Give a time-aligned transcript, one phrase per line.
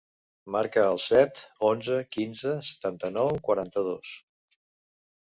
[0.53, 4.15] Marca el set, onze, quinze, setanta-nou, quaranta-dos.